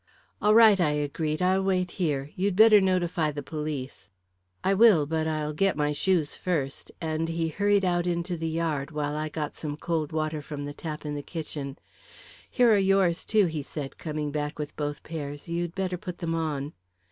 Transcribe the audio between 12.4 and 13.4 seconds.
"Here are yours,